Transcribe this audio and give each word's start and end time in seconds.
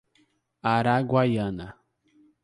Araguaiana 0.71 1.67